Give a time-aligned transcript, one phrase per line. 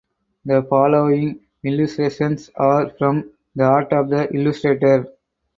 [0.45, 5.13] The following illustrations are from "The Art of the Illustrator".